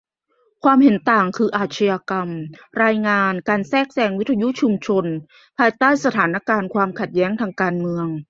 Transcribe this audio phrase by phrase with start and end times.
[0.63, 2.29] 'ความเห็นต่าง' คือ อาชญากรรม:
[2.83, 5.05] รายงานการแทรกแซงวิทยุชุมชน
[5.57, 8.07] ภายใต้สถานการณ์ความขัดแย้งทางการเมือง